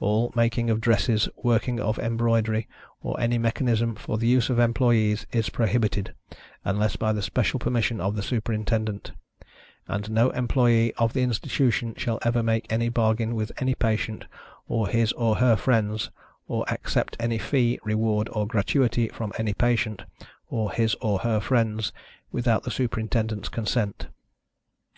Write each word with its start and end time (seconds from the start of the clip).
All 0.00 0.32
making 0.34 0.70
of 0.70 0.80
dresses, 0.80 1.28
working 1.36 1.80
of 1.80 1.98
embroidery, 1.98 2.66
or 3.02 3.20
any 3.20 3.36
mechanism, 3.36 3.94
for 3.94 4.16
the 4.16 4.26
use 4.26 4.48
of 4.48 4.58
employees, 4.58 5.26
is 5.32 5.50
prohibited, 5.50 6.14
unless 6.64 6.96
by 6.96 7.12
the 7.12 7.20
special 7.20 7.60
permission 7.60 8.00
of 8.00 8.16
the 8.16 8.22
Superintendent; 8.22 9.12
and 9.86 10.10
no 10.10 10.30
employee 10.30 10.94
of 10.94 11.12
the 11.12 11.20
Institution 11.22 11.94
shall 11.94 12.18
ever 12.22 12.42
make 12.42 12.72
any 12.72 12.88
bargain 12.88 13.34
with 13.34 13.52
any 13.60 13.74
patient, 13.74 14.24
or 14.66 14.88
his 14.88 15.12
or 15.12 15.34
her 15.36 15.56
friends, 15.56 16.10
or 16.48 16.64
accept 16.70 17.14
of 17.16 17.20
any 17.26 17.36
fee, 17.36 17.78
reward 17.84 18.30
or 18.32 18.46
gratuity 18.46 19.08
from 19.10 19.30
any 19.36 19.52
patient, 19.52 20.04
or 20.48 20.72
his 20.72 20.94
or 21.02 21.18
her 21.18 21.38
friends, 21.38 21.92
without 22.32 22.62
the 22.62 22.70
Superintendentâ€™s 22.70 23.50
consent. 23.50 24.08